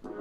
[0.00, 0.14] Welcome,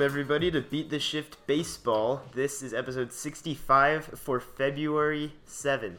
[0.00, 2.22] everybody, to Beat the Shift Baseball.
[2.34, 5.98] This is episode 65 for February 7th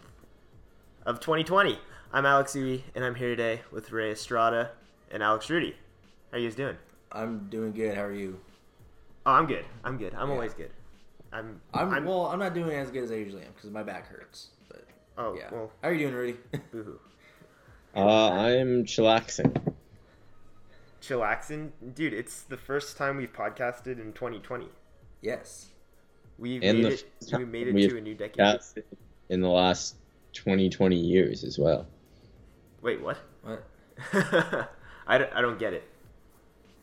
[1.06, 1.78] of 2020.
[2.12, 4.72] I'm Alex Uwe, and I'm here today with Ray Estrada
[5.12, 5.76] and Alex Rudy.
[6.32, 6.78] How are you guys doing?
[7.12, 7.96] I'm doing good.
[7.96, 8.40] How are you?
[9.26, 9.66] Oh, I'm good.
[9.84, 10.14] I'm good.
[10.14, 10.34] I'm Yeah.
[10.34, 10.72] always good.
[11.34, 11.62] I'm.
[11.74, 12.06] I'm, I'm.
[12.06, 12.28] well.
[12.28, 14.50] I'm not doing as good as I usually am because my back hurts.
[14.70, 14.86] But
[15.18, 15.50] oh, yeah.
[15.52, 16.38] well, How are you doing, Rudy?
[16.72, 17.00] boo-hoo.
[17.96, 19.74] Uh, I'm chillaxing.
[21.02, 21.72] Chillaxing.
[21.94, 24.68] Dude, it's the first time we've podcasted in 2020.
[25.22, 25.68] yes.
[26.38, 28.60] We've And made it, we made it to a new decade.
[29.30, 29.96] In the last
[30.34, 31.88] 20, 20 years as well.
[32.82, 33.18] Wait, what?
[33.42, 33.64] What?
[35.08, 35.84] I, don't, I don't get it.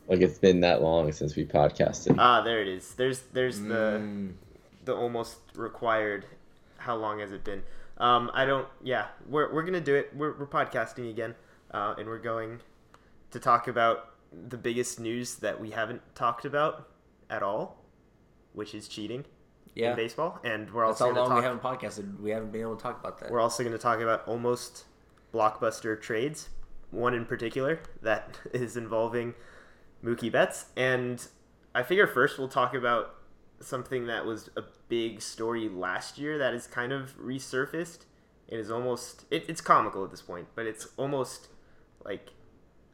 [0.07, 2.15] Like it's been that long since we podcasted.
[2.19, 2.93] Ah, there it is.
[2.95, 4.33] There's there's the Mm,
[4.85, 6.25] the almost required.
[6.77, 7.63] How long has it been?
[7.97, 8.67] Um, I don't.
[8.83, 10.11] Yeah, we're we're gonna do it.
[10.15, 11.35] We're we're podcasting again,
[11.71, 12.59] uh, and we're going
[13.31, 16.89] to talk about the biggest news that we haven't talked about
[17.29, 17.77] at all,
[18.53, 19.25] which is cheating
[19.75, 19.91] yeah.
[19.91, 20.39] in baseball.
[20.43, 21.37] And we're That's also how long talk.
[21.37, 22.19] we haven't podcasted.
[22.19, 23.31] We haven't been able to talk about that.
[23.31, 24.85] We're also going to talk about almost
[25.33, 26.49] blockbuster trades.
[26.91, 29.33] One in particular that is involving
[30.03, 31.25] Mookie Betts, and
[31.73, 33.15] I figure first we'll talk about
[33.59, 37.99] something that was a big story last year that is kind of resurfaced.
[38.47, 41.47] It is almost it, it's comical at this point, but it's almost
[42.03, 42.29] like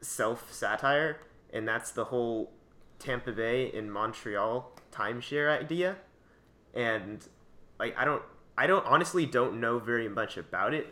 [0.00, 1.20] self satire,
[1.52, 2.52] and that's the whole
[2.98, 5.96] Tampa Bay and Montreal timeshare idea.
[6.74, 7.26] And
[7.78, 8.22] like I don't
[8.56, 10.86] I don't honestly don't know very much about it,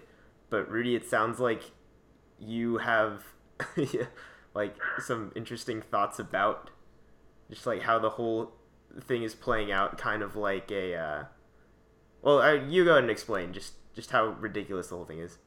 [0.50, 1.70] but Rudy, it sounds like
[2.40, 3.24] you have
[4.58, 6.70] like some interesting thoughts about
[7.48, 8.50] just like how the whole
[9.00, 10.96] thing is playing out, kind of like a.
[10.96, 11.24] Uh,
[12.22, 15.38] well, uh, you go ahead and explain just just how ridiculous the whole thing is.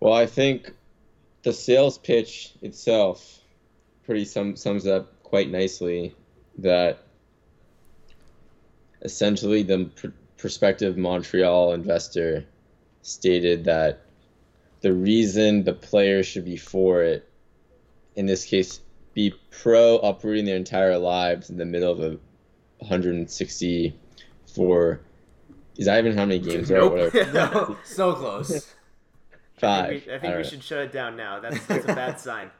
[0.00, 0.74] Well, I think
[1.44, 3.40] the sales pitch itself
[4.04, 6.14] pretty sum, sums up quite nicely
[6.58, 6.98] that
[9.00, 12.44] essentially the pr- prospective Montreal investor
[13.00, 14.00] stated that
[14.86, 17.28] the reason the players should be for it,
[18.14, 18.78] in this case,
[19.14, 22.10] be pro uprooting their entire lives in the middle of a
[22.78, 25.00] 164.
[25.76, 26.84] Is that even how many games there are?
[26.84, 27.14] Nope.
[27.14, 27.32] Whatever.
[27.34, 28.72] no, so close.
[29.58, 29.84] Five.
[29.86, 31.40] I think, we, I think don't we should shut it down now.
[31.40, 32.52] That's that's a bad sign.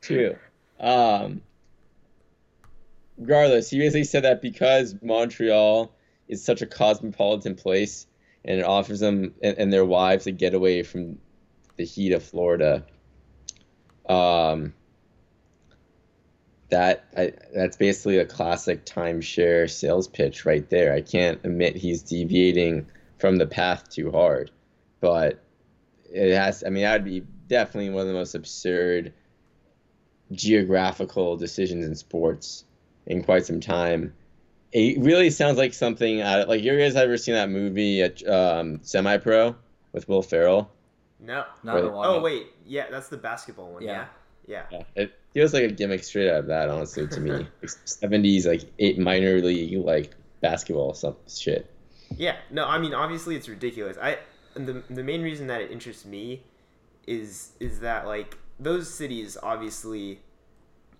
[0.00, 0.34] Two.
[0.80, 1.42] Um,
[3.16, 5.92] regardless, he basically said that because Montreal
[6.26, 8.08] is such a cosmopolitan place
[8.44, 11.20] and it offers them and, and their wives a getaway from
[11.78, 12.84] the heat of Florida.
[14.08, 14.74] Um,
[16.70, 20.92] that I, that's basically a classic timeshare sales pitch right there.
[20.92, 22.86] I can't admit he's deviating
[23.18, 24.50] from the path too hard,
[25.00, 25.42] but
[26.12, 26.62] it has.
[26.64, 29.14] I mean, that would be definitely one of the most absurd
[30.32, 32.64] geographical decisions in sports
[33.06, 34.12] in quite some time.
[34.70, 38.80] It really sounds like something out of, like you guys ever seen that movie um,
[38.82, 39.56] Semi Pro
[39.92, 40.70] with Will Ferrell?
[41.20, 41.44] No.
[41.62, 41.88] Not Really?
[41.88, 42.06] the one.
[42.08, 43.82] Oh wait, yeah, that's the basketball one.
[43.82, 44.06] Yeah.
[44.46, 44.62] Yeah.
[44.70, 44.78] Yeah.
[44.96, 47.46] Yeah, it feels like a gimmick straight out of that, honestly, to me.
[47.84, 51.70] Seventies like eight minor league like basketball some shit.
[52.16, 53.96] Yeah, no, I mean obviously it's ridiculous.
[54.00, 54.18] I
[54.54, 56.42] and the the main reason that it interests me
[57.06, 60.20] is is that like those cities obviously,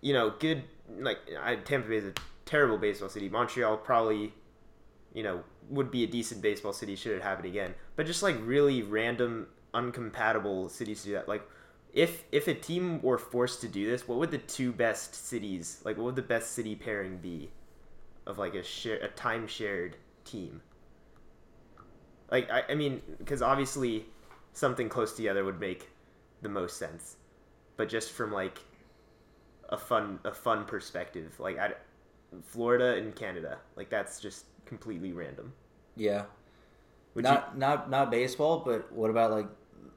[0.00, 0.64] you know, good
[0.98, 2.12] like I, Tampa Bay is a
[2.44, 3.28] terrible baseball city.
[3.28, 4.32] Montreal probably,
[5.14, 7.74] you know, would be a decent baseball city should it happen again.
[7.96, 11.28] But just like really random, uncompatible cities to do that.
[11.28, 11.48] Like
[11.92, 15.80] if if a team were forced to do this, what would the two best cities
[15.84, 15.96] like?
[15.96, 17.50] What would the best city pairing be
[18.26, 20.60] of like a share a time shared team?
[22.30, 24.06] Like I, I mean, because obviously
[24.52, 25.88] something close together would make
[26.42, 27.16] the most sense,
[27.76, 28.58] but just from like
[29.70, 31.72] a fun a fun perspective, like I,
[32.42, 35.52] Florida and Canada, like that's just completely random.
[35.96, 36.24] Yeah.
[37.14, 39.48] Would not not not baseball, but what about like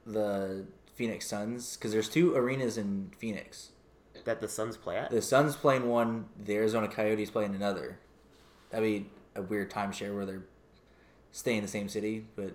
[0.06, 0.64] the
[0.94, 1.76] Phoenix Suns?
[1.76, 3.70] Because there's two arenas in Phoenix.
[4.24, 5.10] that the Suns play at?
[5.10, 7.98] The Suns playing one, the Arizona Coyotes playing another.
[8.70, 10.44] That'd be a weird timeshare where they're
[11.32, 12.52] staying in the same city, but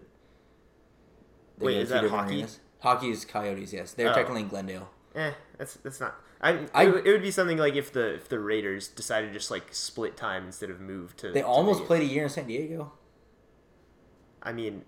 [1.60, 2.36] Wait, is that hockey?
[2.36, 2.60] arenas.
[2.80, 3.92] Hockey is Coyotes, yes.
[3.94, 4.14] They're Oh.
[4.14, 4.90] technically in Glendale.
[5.16, 6.16] Eh, that's that's not.
[6.40, 9.28] I, I- it, would- it would be something like if the if the Raiders decided
[9.28, 11.32] to just like split time instead of move to.
[11.32, 11.88] They to almost Vegas.
[11.88, 12.94] played a year in San Diego.
[14.44, 14.86] I mean,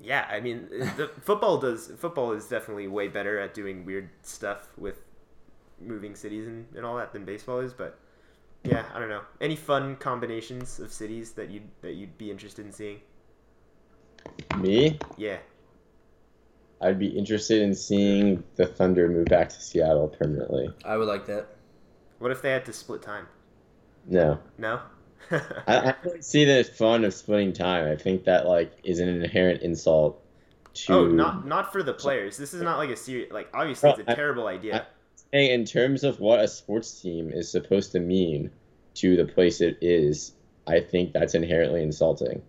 [0.00, 0.26] yeah.
[0.30, 5.02] I mean, the football does football is definitely way better at doing weird stuff with
[5.80, 7.98] moving cities and, and all that than baseball is, but
[8.64, 9.22] yeah, I don't know.
[9.40, 13.00] Any fun combinations of cities that you that you'd be interested in seeing?
[14.58, 15.38] Me, Yeah.
[16.82, 20.72] I'd be interested in seeing the Thunder move back to Seattle permanently.
[20.84, 21.48] I would like that.
[22.18, 23.26] What if they had to split time?
[24.06, 24.80] No, No.
[25.30, 27.86] I, I don't see the fun of splitting time.
[27.90, 30.22] I think that like is an inherent insult
[30.74, 30.92] to.
[30.92, 32.36] oh, not not for the players.
[32.36, 33.30] This is not like a serious.
[33.32, 34.86] Like obviously, it's a I- terrible idea.
[35.32, 38.50] Hey, in terms of what a sports team is supposed to mean
[38.94, 40.32] to the place it is,
[40.66, 42.42] I think that's inherently insulting.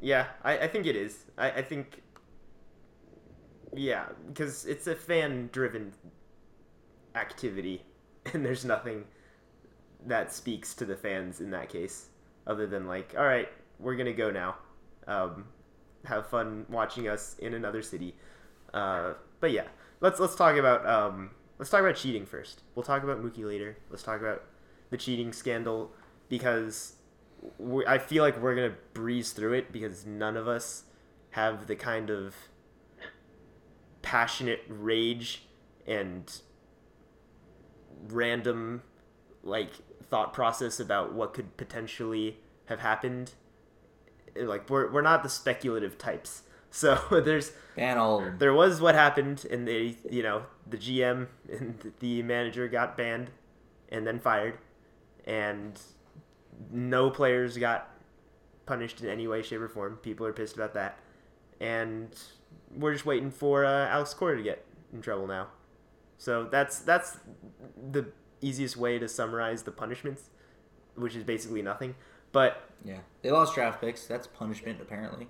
[0.00, 1.24] Yeah, I, I think it is.
[1.38, 2.02] I, I think.
[3.74, 5.92] Yeah, because it's a fan driven
[7.14, 7.84] activity,
[8.32, 9.04] and there's nothing
[10.06, 12.06] that speaks to the fans in that case,
[12.46, 13.48] other than, like, all right,
[13.78, 14.56] we're to go now.
[15.06, 15.46] Um,
[16.06, 18.14] have fun watching us in another city.
[18.72, 19.66] Uh, but yeah,
[20.00, 22.62] let's let's talk about um, let's talk about cheating first.
[22.74, 23.76] We'll talk about Mookie later.
[23.90, 24.42] Let's talk about
[24.90, 25.92] the cheating scandal
[26.28, 26.94] because
[27.58, 30.84] we, I feel like we're gonna breeze through it because none of us
[31.30, 32.34] have the kind of
[34.02, 35.42] passionate rage
[35.86, 36.40] and
[38.08, 38.82] random
[39.42, 39.72] like
[40.10, 43.32] thought process about what could potentially have happened.
[44.36, 46.42] Like we're we're not the speculative types.
[46.68, 48.38] So there's Ban all of them.
[48.38, 53.30] there was what happened and they you know the gm and the manager got banned
[53.88, 54.58] and then fired
[55.24, 55.80] and
[56.70, 57.88] no players got
[58.66, 60.98] punished in any way shape or form people are pissed about that
[61.60, 62.08] and
[62.76, 64.62] we're just waiting for uh, alex cora to get
[64.92, 65.46] in trouble now
[66.18, 67.16] so that's that's
[67.90, 68.06] the
[68.46, 70.30] easiest way to summarize the punishments
[70.94, 71.94] which is basically nothing
[72.32, 74.06] but Yeah, they lost draft picks.
[74.06, 75.28] That's punishment apparently.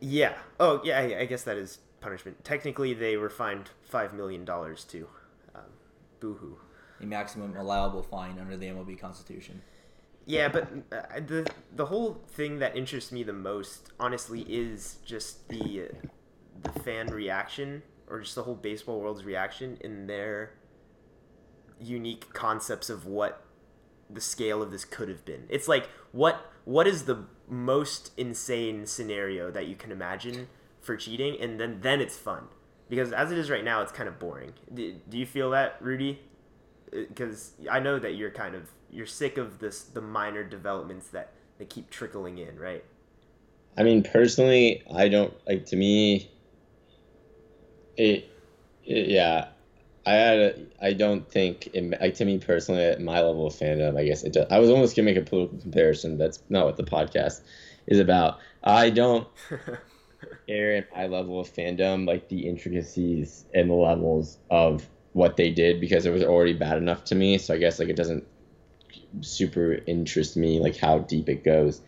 [0.00, 0.34] Yeah.
[0.58, 0.98] Oh, yeah.
[0.98, 2.44] I I guess that is punishment.
[2.44, 5.06] Technically, they were fined five million dollars too.
[5.54, 5.62] Um,
[6.20, 6.56] boohoo.
[7.00, 9.62] The maximum allowable fine under the MLB Constitution.
[10.26, 15.48] Yeah, but uh, the the whole thing that interests me the most, honestly, is just
[15.48, 15.90] the
[16.62, 20.54] the fan reaction, or just the whole baseball world's reaction in their
[21.80, 23.44] unique concepts of what
[24.10, 25.44] the scale of this could have been.
[25.48, 30.48] It's like what what is the most insane scenario that you can imagine
[30.80, 32.44] for cheating, and then then it's fun
[32.88, 34.52] because as it is right now, it's kind of boring.
[34.72, 36.20] Do, do you feel that, Rudy?
[36.92, 41.08] Uh, because I know that you're kind of you're sick of this the minor developments
[41.08, 42.84] that that keep trickling in, right?
[43.76, 45.66] I mean, personally, I don't like.
[45.66, 46.30] To me,
[47.96, 48.30] it,
[48.84, 49.48] it yeah,
[50.06, 50.38] I had.
[50.38, 53.98] A, I don't think it, like to me personally at my level of fandom.
[53.98, 54.32] I guess it.
[54.32, 56.18] Does, I was almost gonna make a political comparison.
[56.18, 57.40] That's not what the podcast
[57.86, 58.38] is about.
[58.62, 59.26] I don't
[60.46, 65.50] care at my level of fandom like the intricacies and the levels of what they
[65.50, 67.38] did because it was already bad enough to me.
[67.38, 68.24] So I guess like it doesn't
[69.20, 71.80] super interest me like how deep it goes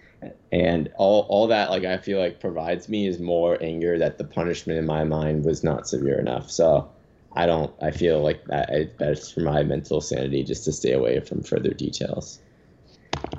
[0.53, 4.25] and all, all that like i feel like provides me is more anger that the
[4.25, 6.89] punishment in my mind was not severe enough so
[7.35, 11.21] i don't i feel like that best for my mental sanity just to stay away
[11.21, 12.41] from further details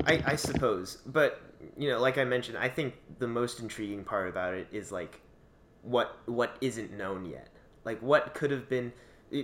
[0.05, 1.41] I, I suppose, but
[1.77, 5.21] you know, like I mentioned, I think the most intriguing part about it is like
[5.81, 7.49] what what isn't known yet.
[7.83, 8.93] Like what could have been.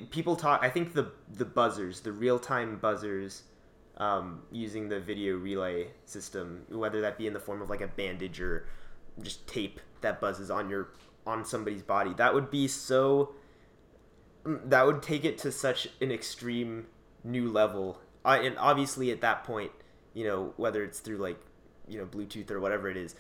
[0.10, 0.62] People talk.
[0.64, 3.44] I think the the buzzers, the real time buzzers,
[3.98, 7.88] um, using the video relay system, whether that be in the form of like a
[7.88, 8.68] bandage or
[9.22, 10.90] just tape that buzzes on your
[11.26, 13.34] on somebody's body, that would be so.
[14.48, 16.88] That would take it to such an extreme
[17.24, 19.72] new level, uh, and obviously at that point
[20.14, 21.38] you know whether it's through like
[21.88, 23.16] you know bluetooth or whatever it is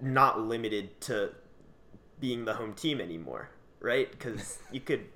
[0.00, 1.32] not limited to
[2.18, 3.50] being the home team anymore
[3.80, 4.10] right?
[4.10, 5.06] Because you could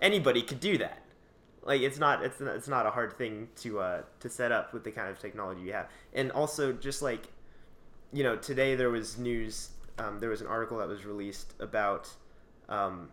[0.00, 1.02] anybody could do that.
[1.62, 4.72] Like it's not it's not, it's not a hard thing to uh to set up
[4.72, 5.88] with the kind of technology you have.
[6.12, 7.28] And also just like
[8.12, 12.08] you know today there was news um, there was an article that was released about
[12.68, 13.08] um,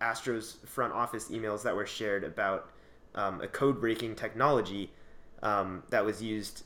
[0.00, 2.70] Astros front office emails that were shared about
[3.14, 4.90] um, a code breaking technology
[5.42, 6.64] um, that was used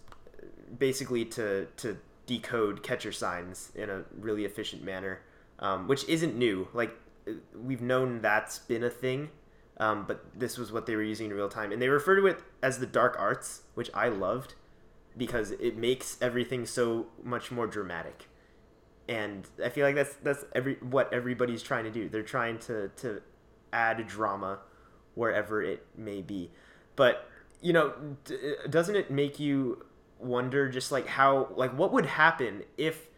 [0.79, 5.21] basically to to decode catcher signs in a really efficient manner,
[5.59, 6.69] um, which isn't new.
[6.73, 6.95] Like
[7.55, 9.31] we've known that's been a thing,
[9.79, 12.27] um, but this was what they were using in real time, and they refer to
[12.27, 14.55] it as the dark arts, which I loved
[15.17, 18.29] because it makes everything so much more dramatic.
[19.09, 22.09] And I feel like that's that's every what everybody's trying to do.
[22.09, 23.23] They're trying to to
[23.73, 24.61] add drama
[25.15, 26.51] wherever it may be.
[26.97, 27.29] But
[27.61, 27.93] you know,
[28.25, 29.85] d- doesn't it make you
[30.19, 33.09] wonder just like how like what would happen if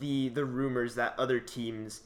[0.00, 2.02] the the rumors that other teams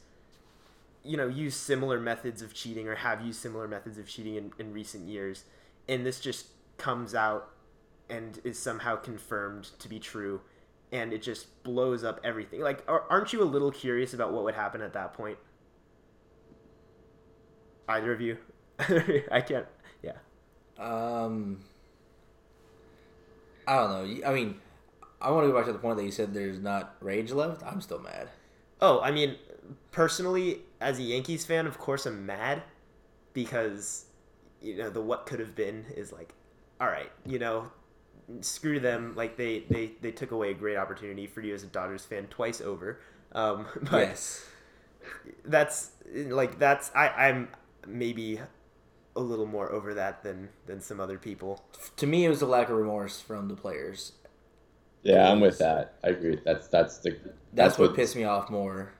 [1.03, 4.51] you know use similar methods of cheating or have used similar methods of cheating in,
[4.59, 5.45] in recent years
[5.89, 6.47] and this just
[6.77, 7.49] comes out
[8.09, 10.41] and is somehow confirmed to be true
[10.91, 14.55] and it just blows up everything like aren't you a little curious about what would
[14.55, 15.37] happen at that point
[17.87, 18.37] either of you
[19.31, 19.67] i can't
[20.01, 20.13] yeah
[20.79, 21.59] Um,
[23.67, 23.89] I don't
[24.21, 24.27] know.
[24.27, 24.59] I mean,
[25.21, 27.63] I want to go back to the point that you said there's not rage left.
[27.63, 28.29] I'm still mad.
[28.81, 29.37] Oh, I mean,
[29.91, 32.63] personally, as a Yankees fan, of course I'm mad
[33.33, 34.05] because
[34.61, 36.33] you know the what could have been is like,
[36.81, 37.71] all right, you know,
[38.41, 39.13] screw them.
[39.15, 42.27] Like they they they took away a great opportunity for you as a Dodgers fan
[42.27, 42.99] twice over.
[43.33, 44.45] Um, but yes.
[45.45, 47.49] that's like that's I I'm
[47.87, 48.39] maybe
[49.15, 51.63] a little more over that than than some other people.
[51.97, 54.13] To me, it was a lack of remorse from the players.
[55.03, 55.95] Yeah, I'm with that.
[56.03, 56.39] I agree.
[56.45, 57.17] That's that's the
[57.53, 58.93] That's, what, pissed me off more.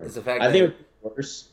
[0.00, 1.48] Is the fact I that think what's worse.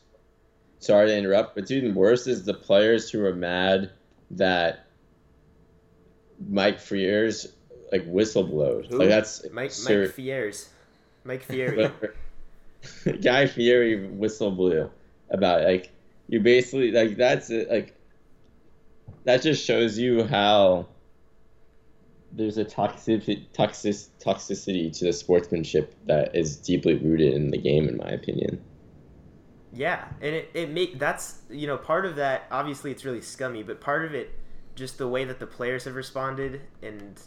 [0.79, 3.91] Sorry to interrupt, but what's even worse is the players who are mad
[4.31, 4.84] that
[6.49, 7.51] Mike Frears
[7.91, 8.89] like whistleblowed.
[8.89, 8.97] Who?
[8.97, 10.07] Like that's Mike absurd.
[10.07, 10.69] Mike Fiers,
[11.23, 11.91] Mike Fieri.
[13.21, 14.89] Guy Fieri whistle blew
[15.29, 15.65] about it.
[15.65, 15.91] like
[16.27, 17.95] you basically like that's it, like
[19.23, 20.87] that just shows you how
[22.31, 27.87] there's a toxic toxic toxicity to the sportsmanship that is deeply rooted in the game
[27.87, 28.61] in my opinion.
[29.73, 32.45] Yeah, and it, it make that's you know part of that.
[32.51, 34.31] Obviously, it's really scummy, but part of it,
[34.75, 37.19] just the way that the players have responded and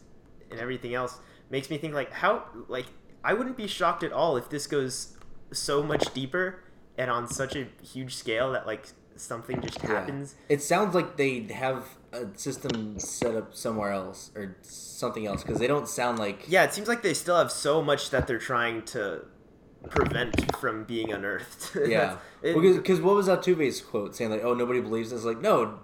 [0.51, 1.19] and everything else
[1.51, 2.87] makes me think like how like
[3.25, 5.17] I wouldn't be shocked at all if this goes
[5.53, 6.63] so much deeper
[6.97, 9.89] and on such a huge scale that like something just Yeah.
[10.01, 10.35] happens.
[10.49, 15.59] It sounds like they have a system set up somewhere else or something else because
[15.59, 18.39] they don't sound like Yeah, it seems like they still have so much that they're
[18.39, 19.25] trying to
[19.91, 21.77] prevent from being unearthed.
[21.87, 22.17] yeah.
[22.43, 25.81] Because because what was Altuve's quote saying like oh nobody believes us like no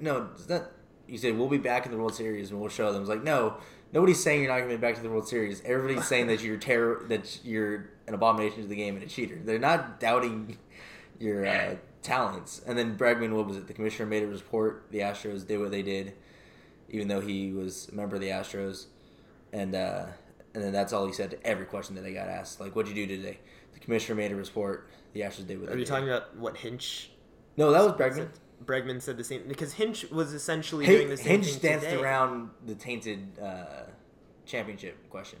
[0.00, 0.70] no it's not
[1.08, 3.02] you said we'll be back in the World Series and we'll show them.
[3.02, 3.56] It's like no
[3.92, 5.62] nobody's saying you're not going to be back to the World Series.
[5.64, 9.40] Everybody's saying that you're terror that you're an abomination to the game and a cheater.
[9.42, 10.58] They're not doubting
[11.18, 12.62] your uh, talents.
[12.66, 13.66] And then Bregman what was it?
[13.66, 14.86] The commissioner made a report.
[14.90, 16.14] The Astros did what they did
[16.90, 18.86] even though he was a member of the Astros.
[19.52, 20.06] And uh,
[20.54, 22.60] and then that's all he said to every question that I got asked.
[22.60, 23.38] Like what'd you do today?
[23.74, 24.88] The commissioner made a report.
[25.12, 25.68] The Astros did what they did.
[25.68, 25.86] Are they you did.
[25.86, 27.10] talking about what Hinch
[27.56, 28.28] No, that was Bregman.
[28.64, 32.00] Bregman said the same because Hinch was essentially doing the same Hinch danced today.
[32.00, 33.84] around the tainted uh,
[34.46, 35.38] championship question.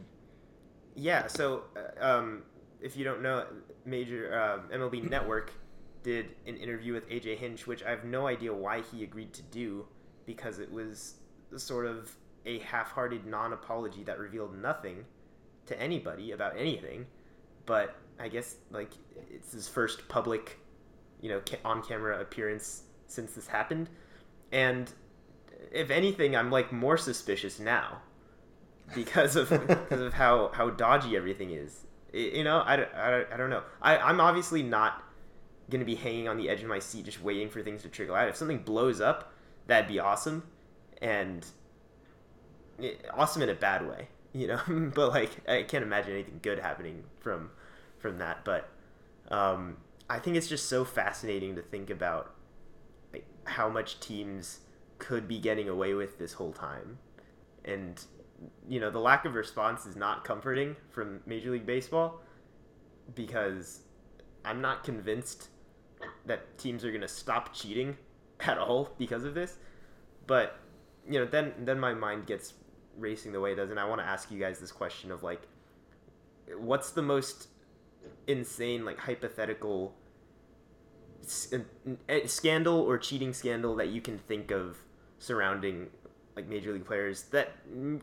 [0.94, 2.42] Yeah, so uh, um,
[2.80, 3.46] if you don't know,
[3.84, 5.52] major um MLB Network
[6.02, 9.42] did an interview with AJ Hinch, which I have no idea why he agreed to
[9.42, 9.86] do
[10.26, 11.14] because it was
[11.56, 12.14] sort of
[12.46, 15.04] a half-hearted non-apology that revealed nothing
[15.66, 17.06] to anybody about anything.
[17.66, 18.90] But I guess like
[19.30, 20.58] it's his first public,
[21.20, 23.88] you know, ca- on-camera appearance since this happened,
[24.52, 24.92] and
[25.72, 27.98] if anything, I'm like more suspicious now
[28.94, 31.84] because of because of how how dodgy everything is.
[32.12, 33.62] You know, I, I, I don't know.
[33.82, 35.02] I I'm obviously not
[35.70, 38.14] gonna be hanging on the edge of my seat just waiting for things to trickle
[38.14, 38.28] out.
[38.28, 39.32] If something blows up,
[39.66, 40.44] that'd be awesome,
[41.02, 41.44] and
[43.12, 44.60] awesome in a bad way, you know.
[44.94, 47.50] but like, I can't imagine anything good happening from
[47.98, 48.44] from that.
[48.44, 48.68] But
[49.30, 49.76] um,
[50.08, 52.34] I think it's just so fascinating to think about
[53.48, 54.60] how much teams
[54.98, 56.98] could be getting away with this whole time,
[57.64, 58.04] and
[58.68, 62.20] you know the lack of response is not comforting from Major League Baseball
[63.14, 63.80] because
[64.44, 65.48] I'm not convinced
[66.26, 67.96] that teams are going to stop cheating
[68.40, 69.56] at all because of this.
[70.26, 70.58] But
[71.08, 72.54] you know, then then my mind gets
[72.96, 75.22] racing the way it does, and I want to ask you guys this question of
[75.22, 75.42] like,
[76.56, 77.48] what's the most
[78.26, 79.94] insane like hypothetical
[81.26, 84.78] scandal or cheating scandal that you can think of
[85.18, 85.88] surrounding
[86.36, 87.52] like major league players that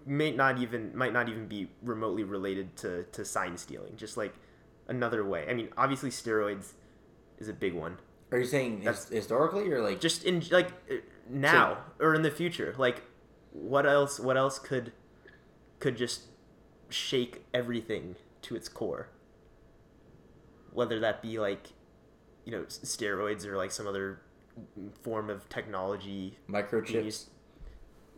[0.05, 4.34] may not even might not even be remotely related to to sign stealing just like
[4.88, 5.45] another way.
[5.50, 6.74] I mean obviously steroids
[7.39, 7.98] is a big one.
[8.31, 10.01] Are you saying That's- his- historically or like?
[10.01, 10.95] Just in like uh,
[11.29, 12.75] now or in the future.
[12.77, 13.01] Like
[13.53, 14.91] what else what else could
[15.79, 16.24] could just
[16.89, 19.10] shake everything to its core?
[20.74, 21.67] Whether that be like
[22.46, 24.22] you know steroids or like some other
[25.02, 27.25] form of technology microchips?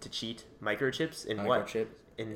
[0.01, 1.87] to cheat microchips in what In-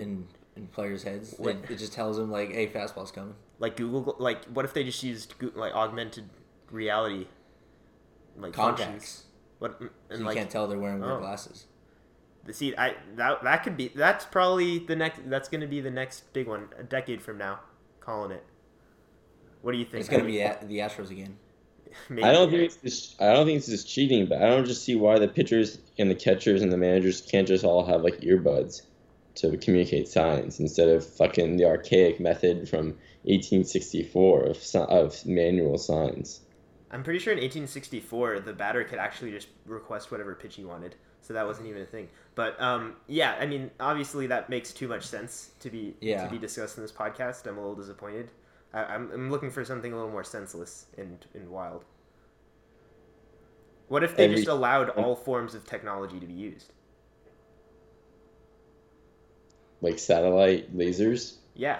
[0.02, 1.34] in in players' heads.
[1.38, 1.56] What?
[1.64, 4.84] It, it just tells them like, "Hey, fastball's coming." like google like what if they
[4.84, 6.28] just used Goo- like augmented
[6.72, 7.28] reality
[8.36, 8.82] like Contacts.
[8.82, 9.24] functions
[9.60, 11.20] what mm, and So you like can't tell they're wearing Oh.
[11.20, 11.68] glasses.
[12.44, 15.80] The see, I that that could be that's probably the next that's going to be
[15.80, 17.60] the next big one a decade from now,
[18.00, 18.44] calling it.
[19.62, 20.00] What do you think?
[20.00, 21.38] It's gonna be at the Astros again.
[22.10, 22.24] maybe.
[22.24, 24.84] I don't think it's just, I don't think it's just cheating, but I don't just
[24.84, 28.20] see why the pitchers and the catchers and the managers can't just all have like
[28.22, 28.84] earbuds
[29.36, 32.88] to communicate signs instead of fucking the archaic method from
[33.24, 36.42] 1864 of of manual signs.
[36.92, 40.96] I'm pretty sure in 1864 the batter could actually just request whatever pitch he wanted,
[41.22, 42.10] so that wasn't even a thing.
[42.36, 46.26] But um, yeah, I mean, obviously that makes too much sense to be Yeah.
[46.26, 47.48] to be discussed in this podcast.
[47.48, 48.32] I'm a little disappointed.
[48.74, 51.86] I, I'm I'm looking for something a little more senseless and and wild.
[53.88, 56.72] What if they Every- just allowed all forms of technology to be used?
[59.82, 61.36] Like satellite lasers.
[61.56, 61.80] Yeah.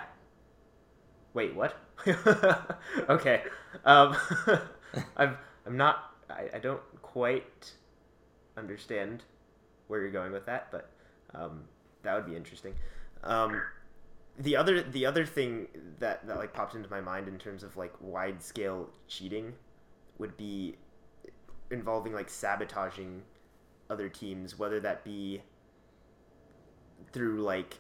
[1.34, 1.76] Wait, what?
[3.10, 3.44] okay.
[3.86, 4.18] Um,
[5.16, 6.14] I'm I'm not.
[6.30, 7.72] I, I don't quite
[8.58, 9.24] understand
[9.88, 10.90] where you're going with that, but
[11.34, 11.64] um,
[12.04, 12.74] that would be interesting.
[13.24, 13.62] Um,
[14.42, 15.68] the other the other thing
[16.00, 19.54] that that like popped into my mind in terms of like wide scale cheating
[20.18, 20.76] would be
[21.70, 23.22] involving like sabotaging
[23.90, 25.42] other teams, whether that be
[27.12, 27.78] through like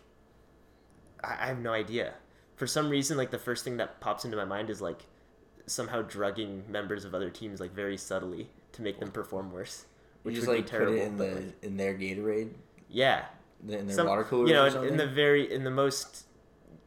[1.23, 2.13] I, I have no idea.
[2.55, 5.05] For some reason, like the first thing that pops into my mind is like
[5.65, 9.85] somehow drugging members of other teams like very subtly to make them perform worse,
[10.21, 10.93] which just would like be terrible.
[10.93, 12.51] put it in the like, in their Gatorade,
[12.87, 13.25] yeah,
[13.67, 14.47] in their some water cooler.
[14.47, 14.91] you know, or in, something.
[14.91, 16.25] in the very in the most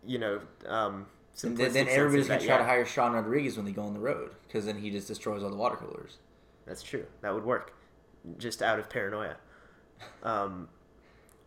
[0.07, 1.07] you know um.
[1.43, 4.01] then, then everybody's gonna that, try to hire Sean Rodriguez when they go on the
[4.01, 6.19] road because then he just destroys all the water coolers.
[6.67, 7.07] That's true.
[7.21, 7.75] That would work,
[8.39, 9.37] just out of paranoia.
[10.23, 10.69] Um,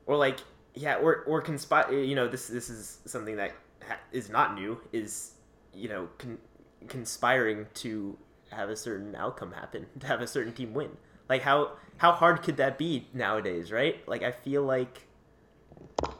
[0.05, 0.39] or like,
[0.73, 1.91] yeah, or or conspire.
[1.93, 3.53] You know, this this is something that
[3.87, 4.79] ha- is not new.
[4.91, 5.31] Is
[5.73, 6.39] you know, con-
[6.87, 8.17] conspiring to
[8.51, 10.97] have a certain outcome happen, to have a certain team win.
[11.29, 14.07] Like how how hard could that be nowadays, right?
[14.07, 15.03] Like I feel like.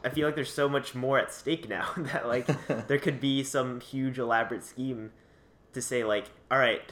[0.04, 2.46] I feel like there's so much more at stake now that like
[2.88, 5.10] there could be some huge elaborate scheme
[5.72, 6.82] to say like, all right,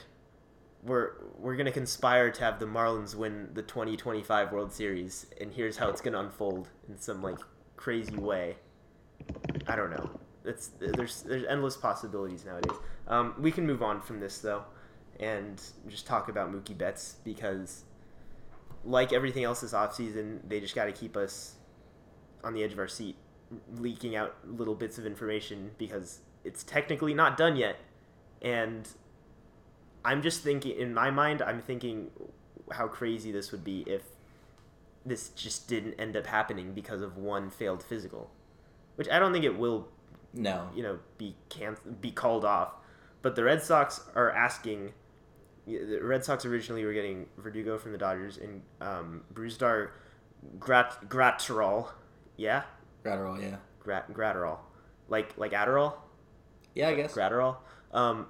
[0.83, 5.77] we're we're gonna conspire to have the Marlins win the 2025 World Series, and here's
[5.77, 7.39] how it's gonna unfold in some like
[7.77, 8.57] crazy way.
[9.67, 10.21] I don't know.
[10.45, 12.77] It's there's there's endless possibilities nowadays.
[13.09, 14.65] Um, we can move on from this though,
[15.19, 17.85] and just talk about Mookie Betts because,
[18.85, 21.56] like everything else this offseason, they just got to keep us
[22.45, 23.17] on the edge of our seat,
[23.79, 27.77] leaking out little bits of information because it's technically not done yet,
[28.43, 28.89] and
[30.05, 32.11] I'm just thinking in my mind, I'm thinking
[32.73, 34.03] how crazy this would be if
[35.05, 38.31] this just didn't end up happening because of one failed physical,
[38.97, 39.89] which I don't think it will,
[40.33, 42.75] No, you know, be can be called off.
[43.23, 44.93] But the Red Sox are asking.
[45.67, 49.91] The Red Sox originally were getting Verdugo from the Dodgers and um, Brusdar
[50.61, 51.11] Grat
[52.37, 52.63] yeah,
[53.05, 54.59] Gratterall, yeah, Grat Gratterall,
[55.09, 55.95] like like Adderall.
[56.75, 57.15] yeah, I guess.
[57.15, 57.57] Gratterall,
[57.93, 58.27] um,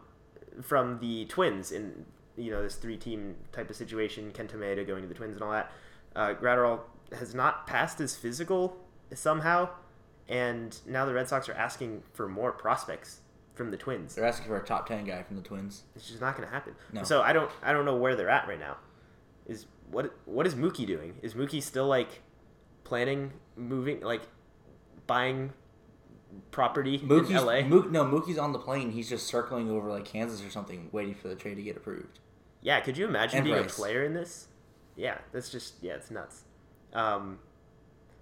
[0.62, 2.04] from the Twins in
[2.36, 4.32] you know this three team type of situation.
[4.32, 5.72] Maeda going to the Twins and all that.
[6.14, 6.80] Uh, Gratterall
[7.18, 8.76] has not passed his physical
[9.14, 9.68] somehow,
[10.28, 13.20] and now the Red Sox are asking for more prospects
[13.54, 14.14] from the Twins.
[14.14, 15.82] They're asking for a top ten guy from the Twins.
[15.94, 16.74] It's just not going to happen.
[16.92, 17.02] No.
[17.02, 18.76] So I don't I don't know where they're at right now.
[19.46, 21.14] Is what what is Mookie doing?
[21.22, 22.22] Is Mookie still like
[22.86, 24.22] planning moving like
[25.06, 25.52] buying
[26.50, 27.60] property Mookie's, in LA?
[27.62, 28.92] Mook, no, Mookie's on the plane.
[28.92, 32.20] He's just circling over like Kansas or something, waiting for the trade to get approved.
[32.62, 33.72] Yeah, could you imagine And being Bryce.
[33.72, 34.48] a player in this?
[34.96, 36.42] Yeah, that's just yeah, it's nuts.
[36.92, 37.38] Um,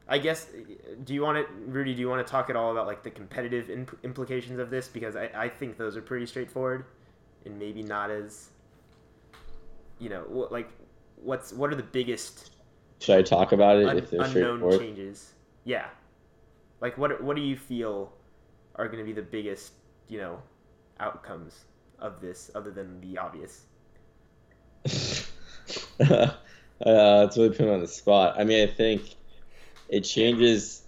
[0.08, 0.46] I guess.
[1.04, 1.94] Do you want to, Rudy?
[1.94, 4.88] Do you want to talk at all about like the competitive imp- implications of this?
[4.88, 6.84] Because I, I think those are pretty straightforward,
[7.44, 8.48] and maybe not as.
[10.00, 10.68] You know, like,
[11.16, 12.50] what's what are the biggest
[13.04, 15.34] Should I talk about it un- if they're unknown changes?
[15.64, 15.88] Yeah,
[16.80, 18.12] like what what do you feel
[18.76, 19.72] are going to be the biggest
[20.08, 20.40] you know
[21.00, 21.64] outcomes
[21.98, 23.66] of this, other than the obvious?
[26.00, 26.30] uh,
[26.80, 28.36] it's really putting on the spot.
[28.38, 29.02] I mean, I think
[29.90, 30.82] it changes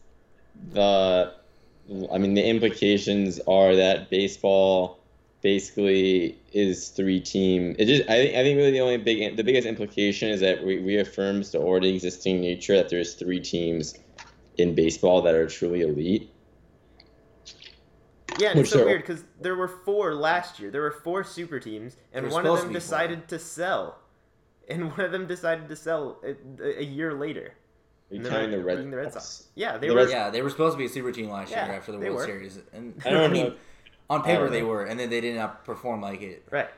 [0.73, 1.35] the.
[2.13, 5.01] I mean, the implications are that baseball
[5.51, 7.77] basically is three team.
[7.79, 8.03] It just.
[8.11, 8.35] I think.
[8.37, 11.95] I think really the only big, the biggest implication is that re- reaffirms the already
[11.95, 13.95] existing nature that there's three teams
[14.59, 16.31] in baseball that are truly elite.
[18.39, 20.71] Yeah, and it's so they're- weird because there were four last year.
[20.73, 22.81] There were four super teams, and one of them to be four.
[22.81, 23.99] decided to sell,
[24.69, 27.55] and one of them decided to sell a, a year later.
[28.11, 29.25] Are you counting the Red, the Red Sox?
[29.25, 29.49] Sox.
[29.55, 30.01] Yeah, they The were.
[30.01, 31.99] Red- Yeah, they were supposed to be a super team last Yeah, year after the
[31.99, 32.25] World were.
[32.25, 33.55] Series, and I don't know.
[34.09, 36.47] On paper uh, they were, and then they did not perform like it.
[36.51, 36.69] Right.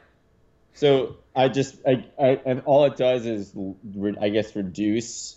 [0.74, 5.36] So I just I, I and all it does is re- I guess reduce.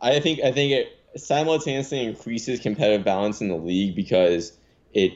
[0.00, 4.52] I think I think it simultaneously increases competitive balance in the league because
[4.92, 5.14] it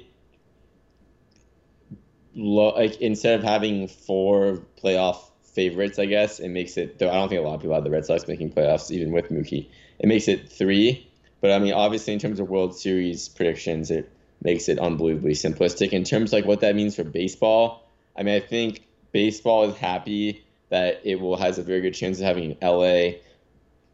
[2.35, 6.39] lo- like instead of having four playoff favorites, I guess.
[6.39, 8.29] It makes it though I don't think a lot of people have the Red Sox
[8.29, 9.69] making playoffs even with Mookie.
[9.99, 14.11] It makes it three, but I mean obviously in terms of World Series predictions, it
[14.43, 15.91] makes it unbelievably simplistic.
[15.91, 19.77] In terms of like what that means for baseball, I mean I think baseball is
[19.77, 23.19] happy that it will has a very good chance of having an LA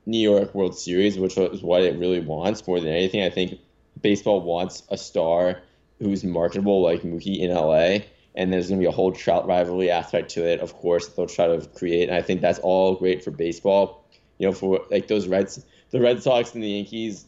[0.07, 3.23] New York World Series, which is what it really wants more than anything.
[3.23, 3.61] I think
[4.01, 5.63] baseball wants a star
[5.99, 8.05] who's marketable like Mookie in LA.
[8.35, 11.27] And there's going to be a whole Trout rivalry aspect to it, of course, they'll
[11.27, 12.09] try to create.
[12.09, 14.05] And I think that's all great for baseball.
[14.39, 17.27] You know, for like those Reds, the Red Sox and the Yankees,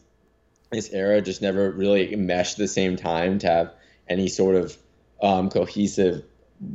[0.71, 3.73] this era just never really meshed the same time to have
[4.07, 4.77] any sort of
[5.21, 6.23] um, cohesive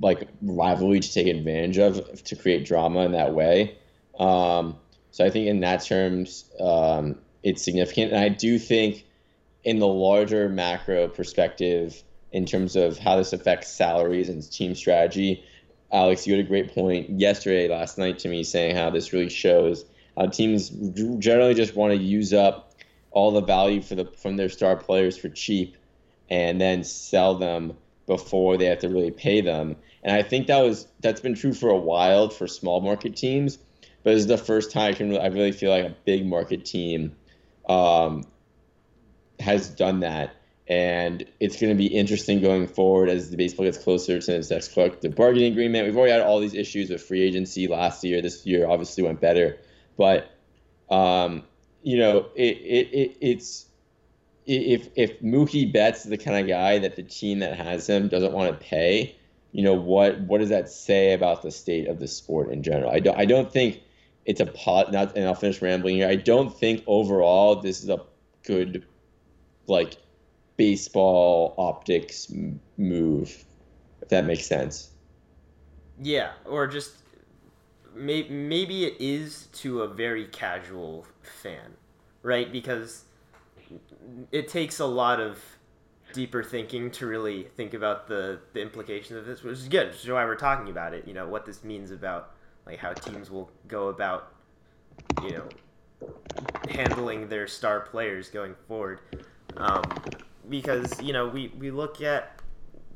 [0.00, 3.76] like rivalry to take advantage of to create drama in that way.
[4.18, 4.76] Um,
[5.10, 8.12] so I think in that terms, um, it's significant.
[8.12, 9.04] And I do think
[9.64, 15.44] in the larger macro perspective, in terms of how this affects salaries and team strategy,
[15.92, 19.28] Alex, you had a great point yesterday, last night to me, saying how this really
[19.28, 19.84] shows
[20.16, 20.70] how teams
[21.18, 22.69] generally just want to use up
[23.10, 25.76] all the value for the from their star players for cheap,
[26.28, 29.76] and then sell them before they have to really pay them.
[30.02, 33.58] And I think that was that's been true for a while for small market teams
[34.02, 36.64] but this is the first time I can I really feel like a big market
[36.64, 37.16] team
[37.68, 38.24] um,
[39.38, 40.34] has done that,
[40.66, 44.50] and it's going to be interesting going forward as the baseball gets closer to its
[44.50, 45.86] next collective bargaining agreement.
[45.86, 48.22] We've already had all these issues with free agency last year.
[48.22, 49.58] This year obviously went better,
[49.98, 50.30] but
[50.90, 51.42] um,
[51.82, 53.66] you know it, it, it it's
[54.46, 58.08] if if Mookie Betts is the kind of guy that the team that has him
[58.08, 59.16] doesn't want to pay,
[59.52, 62.90] you know what what does that say about the state of the sport in general?
[62.90, 63.82] I don't I don't think
[64.24, 66.08] it's a pot not and I'll finish rambling here.
[66.08, 68.00] I don't think overall this is a
[68.44, 68.86] good
[69.66, 69.96] like
[70.56, 72.32] baseball optics
[72.76, 73.44] move
[74.02, 74.90] if that makes sense.
[76.02, 76.94] Yeah, or just
[77.94, 81.74] may, maybe it is to a very casual fan,
[82.22, 82.50] right?
[82.50, 83.04] Because
[84.32, 85.38] it takes a lot of
[86.12, 89.88] deeper thinking to really think about the the implications of this, which is good.
[89.88, 91.06] Which is why we're talking about it.
[91.06, 92.34] You know what this means about
[92.66, 94.32] like how teams will go about,
[95.22, 95.48] you know,
[96.68, 99.00] handling their star players going forward.
[99.56, 99.82] Um,
[100.48, 102.40] because you know we, we look at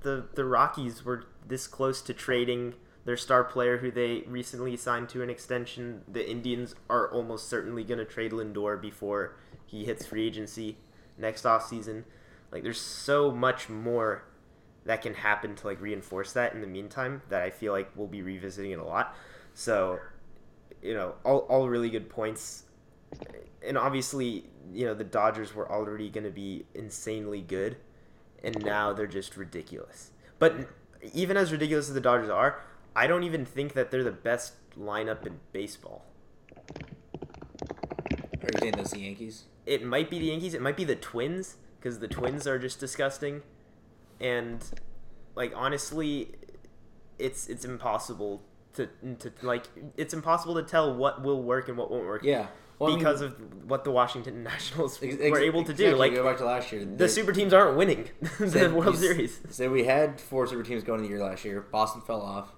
[0.00, 5.08] the the Rockies were this close to trading their star player who they recently signed
[5.10, 6.02] to an extension.
[6.08, 9.36] The Indians are almost certainly going to trade Lindor before
[9.66, 10.78] he hits free agency
[11.18, 12.04] next off season.
[12.50, 14.24] Like there's so much more
[14.84, 18.06] that can happen to like reinforce that in the meantime that I feel like we'll
[18.06, 19.14] be revisiting it a lot.
[19.54, 19.98] So,
[20.82, 22.64] you know, all, all really good points.
[23.66, 27.76] And obviously, you know, the Dodgers were already going to be insanely good,
[28.42, 30.10] and now they're just ridiculous.
[30.38, 30.68] But
[31.14, 32.60] even as ridiculous as the Dodgers are,
[32.96, 36.04] I don't even think that they're the best lineup in baseball.
[38.44, 39.44] Are you saying that's the Yankees?
[39.66, 40.54] It might be the Yankees.
[40.54, 43.42] It might be the Twins because the Twins are just disgusting,
[44.20, 44.62] and
[45.35, 46.33] like honestly,
[47.18, 48.42] it's it's impossible
[48.74, 48.88] to
[49.20, 49.64] to like
[49.96, 52.22] it's impossible to tell what will work and what won't work.
[52.22, 52.48] Yeah.
[52.78, 55.92] Well, because I mean, of what the Washington Nationals ex- were able to exactly.
[55.92, 55.96] do.
[55.96, 59.40] Like go back to last year, the super teams aren't winning the World Series.
[59.50, 61.61] So we had four super teams going the year last year.
[61.61, 62.52] Boston fell off.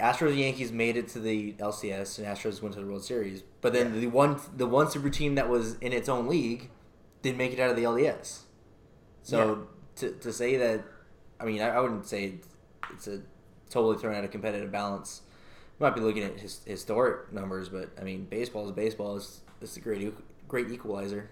[0.00, 3.42] Astros and Yankees made it to the LCS, and Astros went to the World Series.
[3.60, 4.00] But then yeah.
[4.00, 6.70] the one the one super team that was in its own league
[7.22, 8.40] didn't make it out of the LDS.
[9.22, 9.66] So
[10.00, 10.08] yeah.
[10.08, 10.84] to, to say that,
[11.40, 12.34] I mean, I, I wouldn't say
[12.92, 13.20] it's a
[13.70, 15.22] totally thrown out of competitive balance.
[15.78, 19.16] We might be looking at his, historic numbers, but I mean, baseball is baseball.
[19.16, 20.12] It's, it's a great
[20.48, 21.30] great equalizer.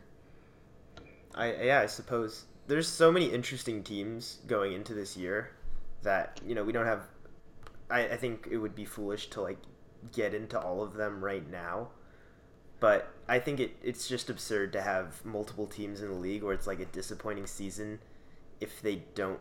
[1.35, 5.50] I yeah, I suppose there's so many interesting teams going into this year
[6.02, 7.07] that you know we don't have.
[7.90, 9.59] I, I think it would be foolish to like
[10.12, 11.88] get into all of them right now,
[12.81, 16.55] but I think it, it's just absurd to have multiple teams in the league where
[16.55, 18.01] it's like a disappointing season
[18.61, 19.40] if they don't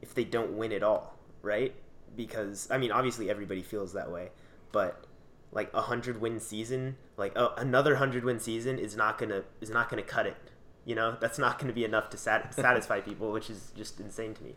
[0.00, 1.74] if they don't win at all, right?
[2.16, 4.30] because I mean obviously everybody feels that way,
[4.72, 5.04] but
[5.52, 9.70] like a hundred win season, like uh, another hundred win season is not gonna is
[9.70, 10.36] not gonna cut it.
[10.84, 14.34] You know that's not gonna be enough to sat- satisfy people, which is just insane
[14.34, 14.54] to me.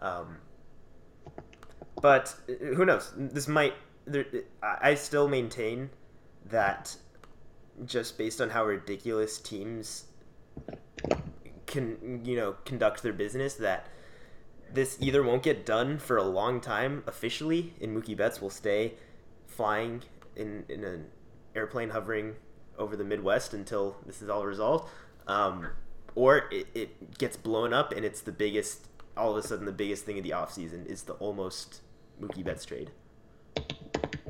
[0.00, 0.38] Um,
[2.00, 3.12] but uh, who knows?
[3.16, 3.74] This might.
[4.06, 4.26] There,
[4.62, 5.90] I still maintain
[6.46, 6.96] that
[7.84, 10.04] just based on how ridiculous teams
[11.66, 13.86] can you know conduct their business that
[14.72, 18.94] this either won't get done for a long time officially, and Mookie Betts will stay
[19.46, 20.02] flying
[20.36, 21.06] in, in an
[21.54, 22.36] airplane hovering
[22.78, 24.88] over the Midwest until this is all resolved,
[25.26, 25.66] um,
[26.14, 28.86] or it, it gets blown up and it's the biggest,
[29.16, 31.80] all of a sudden, the biggest thing of the offseason is the almost
[32.20, 32.90] Mookie Betts trade.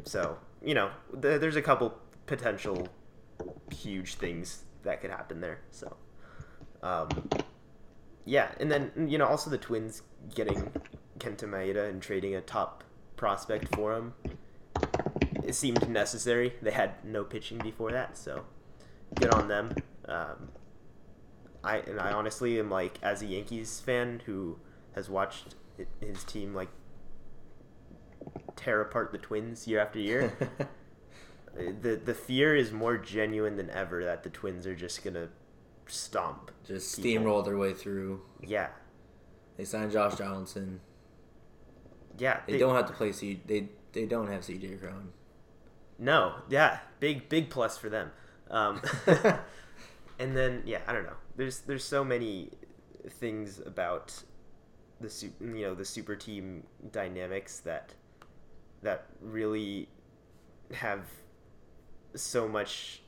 [0.05, 2.89] So you know, th- there's a couple potential
[3.71, 5.61] huge things that could happen there.
[5.71, 5.97] So,
[6.83, 7.09] um,
[8.25, 10.03] yeah, and then you know also the Twins
[10.35, 10.71] getting
[11.19, 12.85] Kenta Maeda and trading a top
[13.17, 14.15] prospect for him.
[15.45, 16.55] It seemed necessary.
[16.63, 18.45] They had no pitching before that, so
[19.15, 19.75] good on them.
[20.07, 20.49] Um,
[21.65, 24.59] I and I honestly am like as a Yankees fan who
[24.95, 25.55] has watched
[26.01, 26.69] his team like
[28.61, 30.33] tear apart the Twins year after year.
[31.55, 35.29] the the fear is more genuine than ever that the Twins are just gonna
[35.87, 36.51] stomp.
[36.67, 37.25] Just people.
[37.25, 38.23] steamroll their way through.
[38.47, 38.69] Yeah,
[39.57, 40.81] They signed Josh Donaldson.
[42.19, 42.41] yeah.
[42.47, 43.41] They, don't have to play C.
[43.47, 45.13] They they don't have CJ Cron.
[45.99, 48.11] No, yeah, big big plus for them.
[48.51, 48.81] Um,
[50.19, 51.17] and then yeah, I don't know.
[51.37, 52.51] There's there's so many
[53.09, 54.23] things about
[55.01, 57.95] the you know the super team dynamics that
[58.83, 59.89] that really
[60.75, 61.05] have
[62.15, 63.03] so much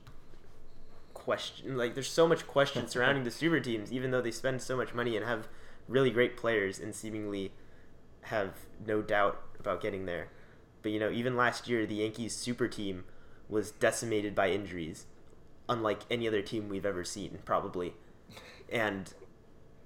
[1.14, 4.76] question like there's so much question surrounding the super teams even though they spend so
[4.76, 5.48] much money and have
[5.88, 7.52] really great players and seemingly
[8.22, 8.54] have
[8.86, 10.28] no doubt about getting there.
[10.82, 13.04] But you know even last year the yankees super team
[13.48, 15.06] was decimated by injuries
[15.68, 17.94] unlike any other team we've ever seen probably.
[18.70, 19.12] And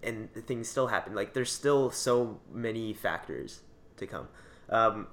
[0.03, 1.15] and things still happen.
[1.15, 3.61] Like there's still so many factors
[3.97, 4.29] to come.
[4.69, 5.09] Um,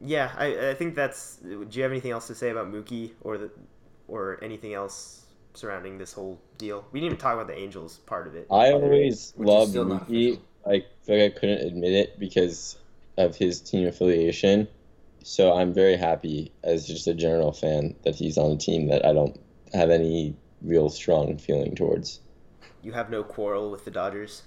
[0.00, 1.36] yeah, I, I think that's.
[1.36, 3.50] Do you have anything else to say about Mookie or the
[4.06, 6.84] or anything else surrounding this whole deal?
[6.92, 8.46] We didn't even talk about the Angels part of it.
[8.50, 10.40] I always loved Mookie.
[10.66, 12.76] I feel like I couldn't admit it because
[13.16, 14.68] of his team affiliation.
[15.22, 19.04] So I'm very happy as just a general fan that he's on a team that
[19.04, 19.38] I don't
[19.74, 22.20] have any real strong feeling towards.
[22.82, 24.42] You have no quarrel with the Dodgers.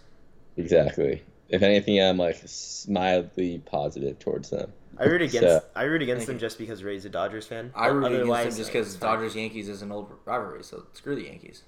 [0.57, 1.23] Exactly.
[1.51, 2.43] If anything, I'm like
[2.87, 4.71] mildly positive towards them.
[4.97, 5.47] I root against.
[5.47, 7.71] So- I root against them just because Ray's a Dodgers fan.
[7.75, 8.95] I root against them just because.
[8.95, 10.63] Dodgers Yankees is an old rivalry.
[10.63, 11.63] So screw the Yankees.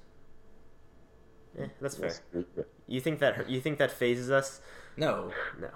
[1.58, 2.14] Yeah, that's fair.
[2.88, 4.62] You think that you think that fazes us?
[4.98, 5.70] No, No.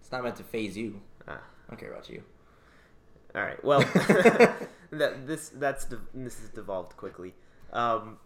[0.00, 1.00] it's not meant to faze you.
[1.26, 1.40] Ah.
[1.66, 2.22] I don't care about you.
[3.34, 3.62] All right.
[3.64, 3.80] Well,
[4.90, 7.34] that this that's de- this has devolved quickly.
[7.72, 8.18] Um,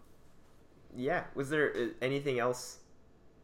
[0.95, 1.23] yeah.
[1.35, 2.79] Was there uh, anything else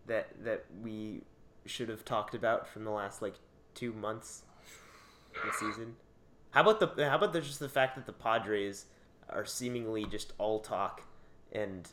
[0.06, 1.23] that that we
[1.67, 3.36] should have talked about from the last like
[3.73, 4.43] two months
[5.36, 5.95] of the season?
[6.51, 8.86] How about the how about the, just the fact that the Padres
[9.30, 11.03] are seemingly just all talk
[11.51, 11.88] and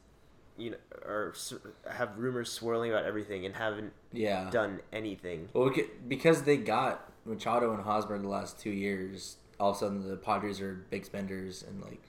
[0.56, 1.54] you know are s-
[1.90, 4.48] have rumors swirling about everything and haven't Yeah.
[4.50, 5.48] done anything.
[5.52, 9.76] Well, we could- because they got Machado and Hosmer the last two years, all of
[9.76, 12.02] a sudden the Padres are big spenders and like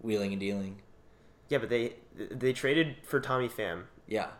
[0.00, 0.82] wheeling and dealing.
[1.48, 3.84] Yeah, but they they traded for Tommy Pham.
[4.08, 4.30] Yeah,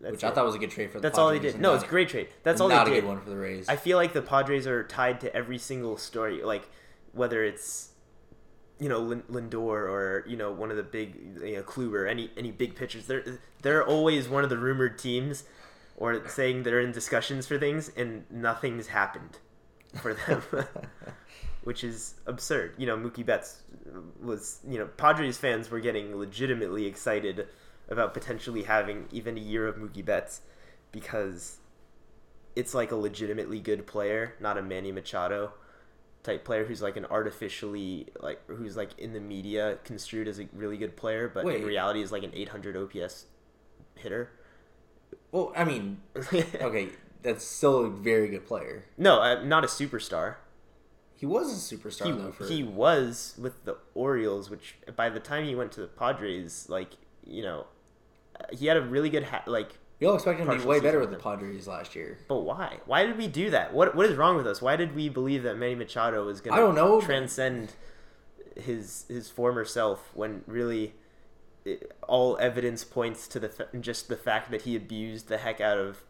[0.00, 1.60] That's which I thought was a good trade for the That's all they Padres did.
[1.60, 2.28] No, it's a great trade.
[2.44, 3.00] That's all not a did.
[3.00, 3.68] good one for the Rays.
[3.68, 6.68] I feel like the Padres are tied to every single story, like
[7.12, 7.90] whether it's
[8.78, 12.52] you know Lindor or you know one of the big you know Kluber, any any
[12.52, 13.06] big pitchers.
[13.06, 15.44] They're they're always one of the rumored teams,
[15.96, 19.38] or saying they're in discussions for things, and nothing's happened
[20.00, 20.42] for them,
[21.64, 22.74] which is absurd.
[22.78, 23.62] You know, Mookie Betts
[24.22, 27.48] was you know Padres fans were getting legitimately excited
[27.88, 30.42] about potentially having even a year of Mookie Betts
[30.92, 31.58] because
[32.54, 35.52] it's like a legitimately good player, not a Manny Machado
[36.22, 40.48] type player who's like an artificially like who's like in the media construed as a
[40.52, 41.60] really good player, but Wait.
[41.60, 43.26] in reality is like an 800 OPS
[43.94, 44.30] hitter.
[45.32, 46.90] well, I mean, okay,
[47.22, 48.84] that's still a very good player.
[48.96, 50.36] no, uh, not a superstar.
[51.14, 52.32] He was a superstar He, though.
[52.32, 56.66] For, he was with the Orioles, which by the time he went to the Padres,
[56.68, 56.90] like
[57.26, 57.66] you know,
[58.52, 61.00] he had a really good ha- like we all expected him to be way better
[61.00, 62.18] with the Padres last year.
[62.28, 62.78] But why?
[62.86, 63.74] Why did we do that?
[63.74, 64.62] What What is wrong with us?
[64.62, 67.00] Why did we believe that Manny Machado was going to I don't know.
[67.00, 67.72] transcend
[68.56, 70.94] his his former self when really
[71.64, 75.78] it, all evidence points to the just the fact that he abused the heck out
[75.78, 76.04] of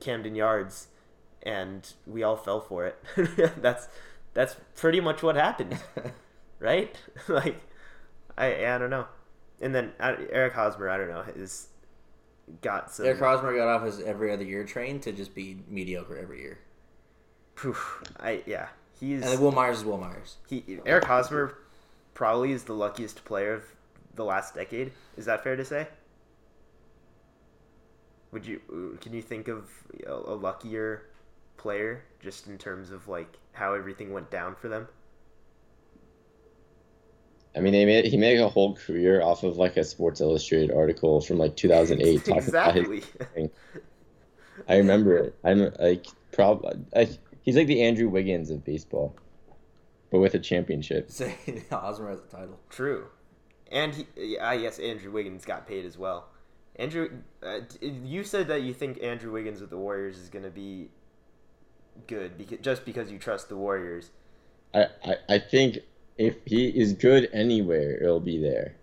[0.00, 0.88] Camden Yards,
[1.42, 2.98] and we all fell for it.
[3.60, 3.88] that's
[4.32, 5.78] that's pretty much what happened,
[6.58, 6.96] right?
[7.28, 7.60] like,
[8.38, 9.06] I I don't know.
[9.64, 11.68] And then uh, Eric Hosmer, I don't know, has
[12.60, 13.06] got some.
[13.06, 16.58] Eric Hosmer got off his every other year train to just be mediocre every year.
[17.56, 17.74] Phew,
[18.20, 18.68] I yeah,
[19.00, 20.36] he's And then Wil Myers is Wil Myers.
[20.46, 21.56] he Eric Hosmer
[22.12, 23.62] probably is the luckiest player of
[24.14, 24.92] the last decade.
[25.16, 25.88] Is that fair to say?
[28.32, 29.70] Would you can you think of
[30.06, 31.06] a, a luckier
[31.56, 34.88] player just in terms of like how everything went down for them?
[37.56, 40.74] I mean, they made he made a whole career off of like a Sports Illustrated
[40.74, 43.50] article from like 2008 talking about his exactly.
[44.68, 45.38] I remember it.
[45.44, 47.10] I'm like probably like
[47.42, 49.14] he's like the Andrew Wiggins of baseball.
[50.10, 51.10] but with a championship.
[51.70, 52.58] Hosmer has the title.
[52.70, 53.06] True,
[53.70, 56.28] and he, I guess Andrew Wiggins got paid as well.
[56.76, 57.08] Andrew,
[57.40, 60.88] uh, you said that you think Andrew Wiggins with the Warriors is going to be
[62.08, 64.10] good because just because you trust the Warriors.
[64.72, 65.78] I, I, I think
[66.16, 68.76] if he is good anywhere, it'll be there.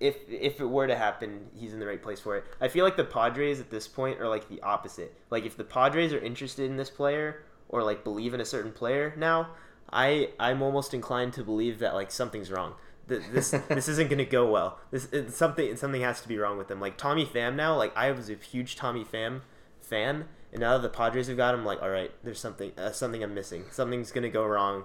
[0.00, 2.44] If if it were to happen, he's in the right place for it.
[2.60, 5.14] I feel like the Padres at this point are like the opposite.
[5.30, 8.72] Like if the Padres are interested in this player or like believe in a certain
[8.72, 9.50] player now,
[9.92, 12.74] I I'm almost inclined to believe that like something's wrong.
[13.06, 14.80] This this isn't gonna go well.
[14.90, 16.80] This it's something something has to be wrong with them.
[16.80, 19.42] Like Tommy Pham now, like I was a huge Tommy Pham
[19.80, 22.90] fan, and now that the Padres have got him, like all right, there's something uh,
[22.90, 23.66] something I'm missing.
[23.70, 24.84] Something's gonna go wrong.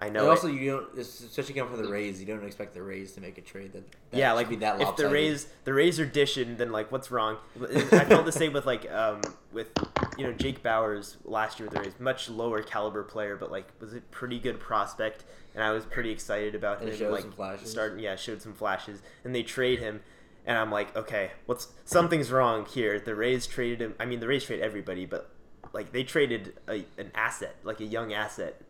[0.00, 0.20] I know.
[0.20, 0.30] And it.
[0.30, 3.36] also, you don't, especially coming from the Rays, you don't expect the Rays to make
[3.36, 5.08] a trade that, that yeah, like be that if the.
[5.08, 7.38] Rays the Rays are dishing, then like what's wrong?
[7.60, 9.20] I felt the same with like um
[9.52, 9.68] with
[10.16, 13.66] you know Jake Bauers last year with the Rays, much lower caliber player, but like
[13.80, 16.96] was a pretty good prospect, and I was pretty excited about And him.
[16.96, 17.70] showed like some flashes.
[17.70, 20.00] starting, yeah, showed some flashes, and they trade him.
[20.46, 22.98] And I'm like, okay, what's something's wrong here?
[22.98, 23.94] The Rays traded him.
[23.98, 25.30] I mean, the Rays trade everybody, but
[25.72, 28.62] like they traded a, an asset, like a young asset,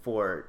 [0.00, 0.46] for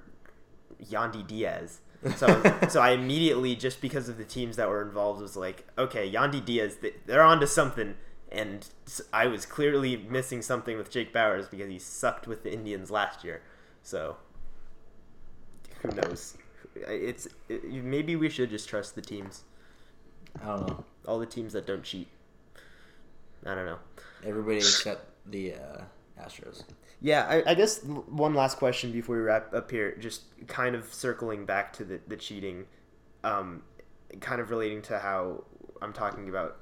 [0.90, 1.80] Yandy Diaz.
[2.18, 2.28] So
[2.68, 6.44] so I immediately just because of the teams that were involved was like, okay, Yandy
[6.44, 7.94] Diaz, they- they're onto something.
[8.32, 8.68] And
[9.14, 13.24] I was clearly missing something with Jake Bauers because he sucked with the Indians last
[13.24, 13.42] year.
[13.84, 14.18] So
[15.82, 16.38] who knows?
[16.76, 19.44] It's it, maybe we should just trust the teams,
[20.42, 20.86] I don't know.
[21.06, 22.08] all the teams that don't cheat.
[23.46, 23.80] I don't know.
[24.26, 25.82] Everybody except the uh,
[26.20, 26.64] Astros.
[27.02, 30.94] Yeah, I, I guess one last question before we wrap up here, just kind of
[30.94, 32.66] circling back to the, the cheating,
[33.24, 33.64] um,
[34.20, 35.44] kind of relating to how
[35.82, 36.58] I'm talking about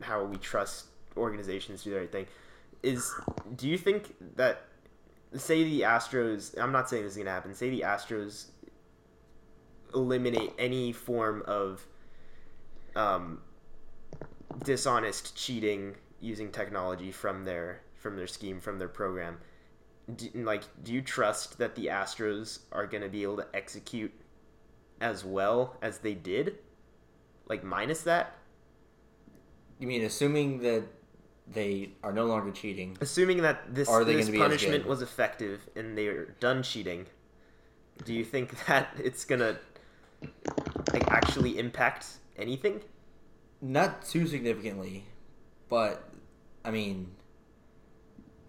[0.00, 2.26] how we trust organizations to do the right thing.
[2.82, 3.12] Is
[3.56, 4.62] do you think that
[5.34, 6.58] say the Astros?
[6.60, 7.54] I'm not saying this is gonna happen.
[7.54, 8.46] Say the Astros
[9.94, 11.86] eliminate any form of
[12.94, 13.40] um,
[14.64, 19.38] dishonest cheating using technology from their from their scheme from their program.
[20.14, 24.12] Do, like do you trust that the astros are going to be able to execute
[25.00, 26.58] as well as they did?
[27.48, 28.36] Like minus that?
[29.78, 30.84] You mean assuming that
[31.46, 32.96] they are no longer cheating?
[33.00, 37.06] assuming that this, this gonna be as punishment was effective and they are done cheating
[38.04, 39.58] do you think that it's going to
[40.92, 42.80] like actually impact anything?
[43.60, 45.04] Not too significantly,
[45.68, 46.08] but
[46.64, 47.08] I mean,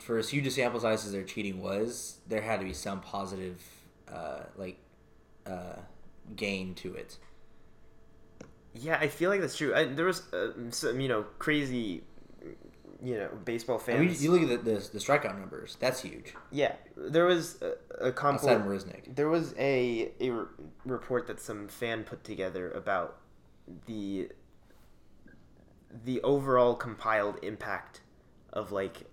[0.07, 3.01] for as huge a sample size as their cheating was, there had to be some
[3.01, 3.61] positive,
[4.09, 4.77] uh, like,
[5.45, 5.75] uh,
[6.33, 7.17] gain to it.
[8.73, 9.75] Yeah, I feel like that's true.
[9.75, 12.03] I, there was uh, some, you know, crazy,
[13.03, 13.99] you know, baseball I fans.
[13.99, 15.75] mean, you look at the, the, the strikeout numbers.
[15.77, 16.33] That's huge.
[16.51, 17.73] yeah, there was a,
[18.07, 19.13] a of Marisnick.
[19.13, 20.45] There was a a re-
[20.85, 23.17] report that some fan put together about
[23.87, 24.29] the
[26.05, 28.01] the overall compiled impact
[28.53, 29.05] of like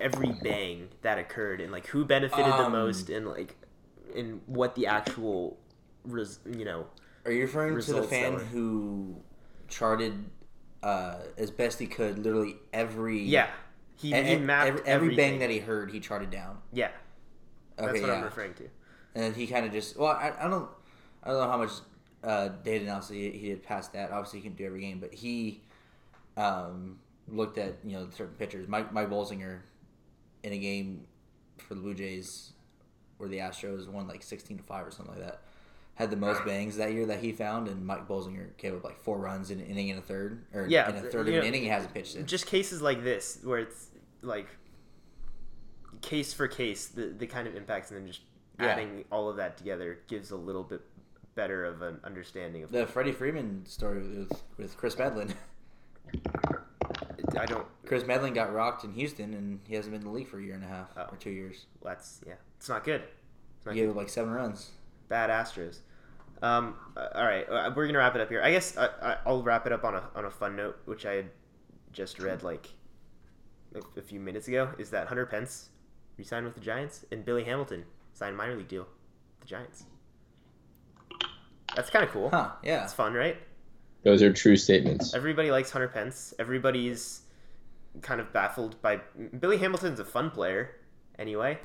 [0.00, 3.56] every bang that occurred and like who benefited the Um, most and like
[4.14, 5.58] and what the actual
[6.04, 6.86] res- you know
[7.24, 9.16] Are you referring to the fan who
[9.68, 10.24] charted
[10.82, 13.48] uh, as best he could literally every yeah
[13.96, 16.58] he, e- he mapped every, every bang that he heard he charted down.
[16.72, 16.90] yeah
[17.76, 18.14] that's Okay, what yeah.
[18.14, 18.68] I'm referring to
[19.14, 20.68] and he kind of just well I, I don't
[21.22, 21.70] I don't know how much
[22.24, 24.10] uh, data analysis he, he did past that.
[24.12, 25.60] Obviously, he can do every game, but he
[26.36, 28.68] um, looked at you know certain pitchers.
[28.68, 29.60] Mike Mike Bolsinger
[30.42, 31.06] in a game
[31.58, 32.52] for the Blue Jays
[33.18, 35.42] where the Astros won like sixteen to five or something like that.
[35.94, 38.98] Had the most bangs that year that he found, and Mike Bolsinger gave up like
[38.98, 41.40] four runs in an inning and a third, or Yeah, in a third of an
[41.40, 41.62] know, inning.
[41.62, 42.26] He hasn't pitched it.
[42.26, 43.88] just cases like this where it's
[44.22, 44.48] like
[46.00, 48.22] case for case the, the kind of impacts and then just
[48.58, 48.66] Yeah.
[48.68, 50.80] adding all of that together gives a little bit
[51.34, 55.32] better of an understanding of The Freddie Freeman story with with Kris Medlen.
[57.42, 60.28] i don't Kris Medlen got rocked in Houston, and he hasn't been in the league
[60.28, 61.06] for a year and a half Oh.
[61.12, 61.66] or two years.
[61.82, 63.02] that's yeah it's not good
[63.56, 63.86] it's not He good.
[63.86, 64.70] gave up like seven runs.
[65.08, 65.78] bad astros
[66.42, 69.16] um uh, all right uh, we're gonna wrap it up here i guess I, I,
[69.26, 71.26] i'll wrap it up on a, on a fun note which i had
[71.92, 72.68] just read like
[73.74, 75.68] a, a few minutes ago is that hunter pence
[76.18, 79.84] resigned with the giants and billy hamilton signed a minor league deal with the giants
[81.74, 82.50] that's kind of cool Huh?
[82.62, 82.84] Yeah.
[82.84, 83.36] it's fun right
[84.04, 85.14] Those are true statements.
[85.14, 86.34] Everybody likes Hunter Pence.
[86.40, 87.21] Everybody's
[88.00, 89.00] kind of baffled by
[89.38, 90.76] Billy Hamilton's a fun player
[91.18, 91.58] anyway,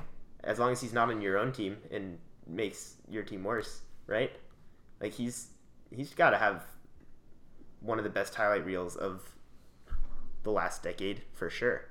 [0.44, 4.32] as long as he's not on your own team and makes your team worse, right?
[5.00, 5.48] Like he's
[5.90, 6.64] he's got to have
[7.80, 9.22] one of the best highlight reels of
[10.42, 11.84] the last decade for sure.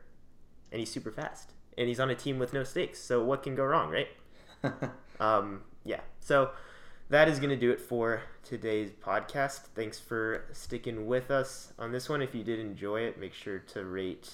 [0.72, 1.54] And he's super fast.
[1.78, 3.00] And he's on a team with no stakes.
[3.00, 4.10] So what can go wrong, right?
[5.20, 6.02] um, yeah.
[6.20, 6.52] So
[7.10, 9.62] that is going to do it for today's podcast.
[9.76, 12.22] Thanks for sticking with us on this one.
[12.22, 14.30] If you did enjoy it, make sure to rate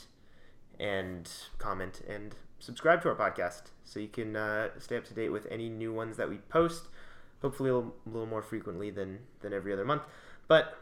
[0.79, 5.29] and comment and subscribe to our podcast so you can uh, stay up to date
[5.29, 6.87] with any new ones that we post.
[7.43, 10.03] Hopefully, a little, more frequently than than every other month.
[10.47, 10.77] But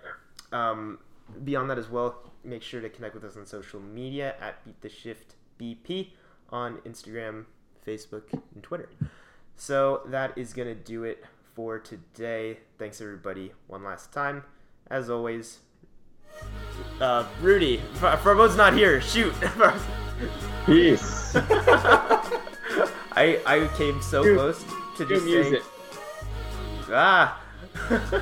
[0.53, 0.99] um,
[1.43, 4.79] beyond that as well, make sure to connect with us on social media at Beat
[4.81, 6.11] the Shift BP
[6.51, 7.45] on Instagram,
[7.85, 8.89] Facebook, and Twitter.
[9.57, 12.59] So that is gonna do it for today.
[12.77, 14.43] Thanks everybody one last time.
[14.89, 15.59] As always,
[16.99, 19.01] uh, Rudy, Farbo's not here.
[19.01, 19.33] Shoot.
[20.65, 21.35] Peace.
[23.13, 24.63] I I came so Dude, close
[24.97, 25.63] to Good just saying music.
[26.89, 27.41] ah.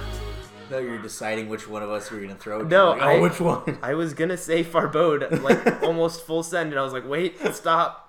[0.71, 2.61] No, you're deciding which one of us you're gonna throw.
[2.61, 3.79] No, Like, oh, I- which one?
[3.81, 8.08] I was gonna say Farbode like almost full send, and I was like, wait, stop.